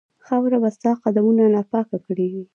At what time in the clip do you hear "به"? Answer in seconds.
0.63-0.69